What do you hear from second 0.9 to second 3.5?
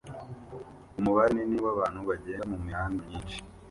Umubare munini wabantu bagenda mumihanda myinshi